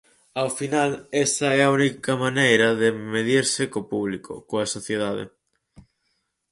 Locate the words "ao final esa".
0.41-1.47